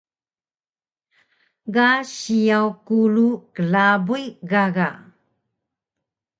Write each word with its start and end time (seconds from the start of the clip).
Ga 1.73 1.87
siyaw 2.13 2.67
kulu 2.87 3.27
klabuy 3.53 4.25
gaga 4.49 4.89